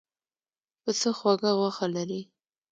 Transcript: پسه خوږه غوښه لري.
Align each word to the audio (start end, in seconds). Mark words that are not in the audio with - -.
پسه 0.83 1.09
خوږه 1.17 1.51
غوښه 1.57 1.87
لري. 1.95 2.21